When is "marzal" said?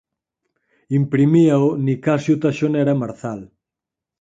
3.01-3.39